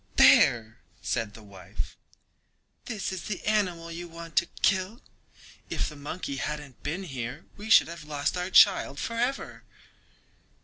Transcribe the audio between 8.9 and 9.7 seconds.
forever."